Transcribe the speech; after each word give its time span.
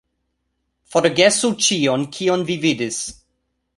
Forgesu 0.93 1.51
ĉion 1.67 2.07
kion 2.17 2.47
vi 2.49 2.57
vidis 2.65 3.03